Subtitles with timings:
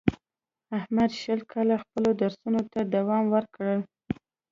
[0.77, 3.67] احمد شل کاله خپلو درسونو ته دوام ورکړ.